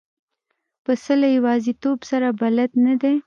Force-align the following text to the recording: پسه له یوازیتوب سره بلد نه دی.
پسه 0.83 1.13
له 1.21 1.27
یوازیتوب 1.37 1.99
سره 2.09 2.27
بلد 2.39 2.71
نه 2.85 2.93
دی. 3.01 3.15